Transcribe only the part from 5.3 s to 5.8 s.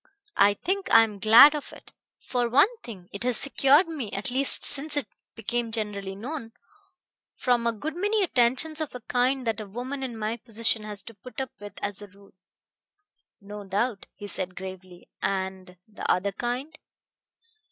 became